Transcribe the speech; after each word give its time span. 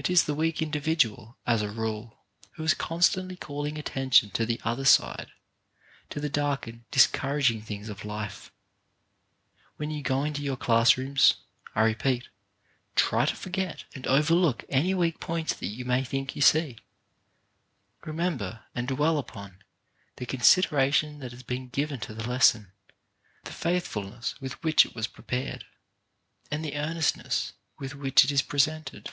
It 0.00 0.08
is 0.08 0.22
the 0.26 0.34
weak 0.34 0.58
individ 0.58 1.00
ual, 1.10 1.34
as 1.44 1.60
a 1.60 1.68
rule, 1.68 2.20
who 2.52 2.62
is 2.62 2.72
constantly 2.72 3.34
calling 3.34 3.76
attention 3.76 4.30
to 4.30 4.46
the 4.46 4.60
other 4.62 4.84
side— 4.84 5.32
to 6.10 6.20
the 6.20 6.28
dark 6.28 6.68
and 6.68 6.88
discouraging 6.92 7.62
things 7.62 7.88
of 7.88 8.04
life. 8.04 8.52
When 9.76 9.90
you 9.90 10.04
go 10.04 10.22
into 10.22 10.40
your 10.40 10.56
class 10.56 10.96
rooms, 10.96 11.34
I 11.74 11.80
repeat, 11.82 12.28
try 12.94 13.26
to 13.26 13.34
forget 13.34 13.86
and 13.92 14.06
overlook 14.06 14.62
any 14.68 14.94
weak 14.94 15.18
points 15.18 15.52
that 15.54 15.66
you 15.66 15.84
may 15.84 16.04
think 16.04 16.36
you 16.36 16.42
see. 16.42 16.76
Re 18.04 18.12
member, 18.12 18.62
and 18.76 18.86
dwell 18.86 19.18
upon, 19.18 19.64
the 20.14 20.26
consideration 20.26 21.18
that 21.18 21.32
has 21.32 21.42
been 21.42 21.70
given 21.70 21.98
to 22.02 22.14
the 22.14 22.28
lesson, 22.28 22.70
the 23.42 23.52
faithfulness 23.52 24.40
with 24.40 24.62
which 24.62 24.86
it 24.86 24.94
was 24.94 25.08
prepared, 25.08 25.66
and 26.52 26.64
the 26.64 26.76
earnestness 26.76 27.54
with 27.80 27.96
which 27.96 28.24
it 28.24 28.30
is 28.30 28.42
presented. 28.42 29.10